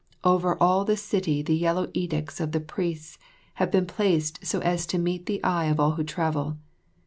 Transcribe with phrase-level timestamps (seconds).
[0.23, 3.19] Over all the city the yellow edicts of the priests
[3.61, 6.57] have been placed so as to meet the eye of all who travel.